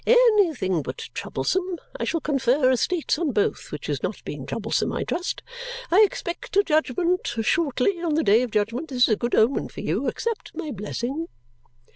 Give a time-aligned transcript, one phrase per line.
[0.07, 1.77] "Anything but troublesome.
[1.95, 5.43] I shall confer estates on both which is not being troublesome, I trust?
[5.91, 7.27] I expect a judgment.
[7.27, 8.01] Shortly.
[8.01, 8.87] On the Day of Judgment.
[8.87, 10.07] This is a good omen for you.
[10.07, 11.27] Accept my blessing!"